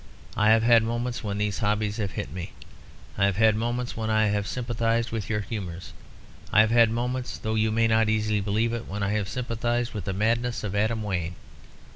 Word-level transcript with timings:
I 0.35 0.49
have 0.49 0.63
had 0.63 0.81
moments 0.81 1.23
when 1.23 1.37
these 1.37 1.59
hobbies 1.59 1.97
have 1.97 2.13
hit 2.13 2.31
me. 2.31 2.53
I 3.19 3.25
have 3.25 3.35
had 3.35 3.55
moments 3.55 3.95
when 3.95 4.09
I 4.09 4.29
have 4.29 4.47
sympathised 4.47 5.11
with 5.11 5.29
your 5.29 5.41
humours. 5.41 5.93
I 6.51 6.61
have 6.61 6.71
had 6.71 6.89
moments, 6.89 7.37
though 7.37 7.53
you 7.53 7.69
may 7.71 7.85
not 7.87 8.09
easily 8.09 8.41
believe 8.41 8.73
it, 8.73 8.87
when 8.87 9.03
I 9.03 9.11
have 9.11 9.29
sympathised 9.29 9.93
with 9.93 10.05
the 10.05 10.13
madness 10.13 10.63
of 10.63 10.73
Adam 10.73 11.03
Wayne. 11.03 11.35